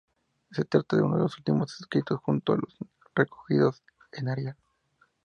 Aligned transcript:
Se 0.49 0.65
trata 0.65 0.95
de 0.95 1.03
uno 1.03 1.17
de 1.17 1.21
sus 1.29 1.37
últimos 1.37 1.79
escritos 1.79 2.19
junto 2.23 2.53
con 2.53 2.61
los 2.61 2.75
recogidos 3.13 3.83
en 4.13 4.29
"Ariel. 4.29 4.55